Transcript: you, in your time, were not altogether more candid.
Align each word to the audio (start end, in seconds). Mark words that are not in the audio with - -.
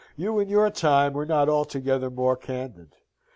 you, 0.15 0.39
in 0.39 0.49
your 0.49 0.71
time, 0.71 1.13
were 1.13 1.27
not 1.27 1.47
altogether 1.47 2.09
more 2.09 2.35
candid. 2.35 2.95